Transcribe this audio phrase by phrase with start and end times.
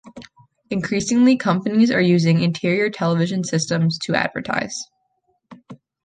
[0.71, 4.87] Increasingly, companies are using interior television systems to advertise.